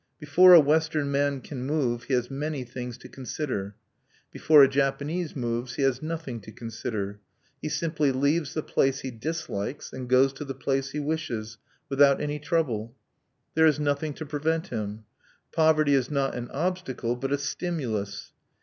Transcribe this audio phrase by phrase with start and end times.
[0.19, 3.75] Before a Western man can move he has many things to consider.
[4.31, 7.19] Before a Japanese moves he has nothing to consider.
[7.61, 12.19] He simply leaves the place he dislikes, and goes to the place he wishes, without
[12.19, 12.95] any trouble.
[13.53, 15.03] There is nothing to prevent him.
[15.51, 18.31] Poverty is not an obstacle, but a stimulus.